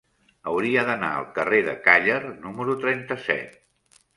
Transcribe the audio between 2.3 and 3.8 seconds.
número trenta-set.